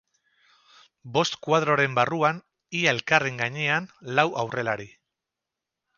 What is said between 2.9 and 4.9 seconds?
elkarren gainean, lau aurrelari.